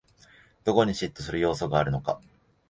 [0.63, 2.19] どこに嫉妬する要素があるのか